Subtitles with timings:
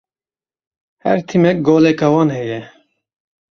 [1.03, 2.59] Her tîmek goleka wan heye.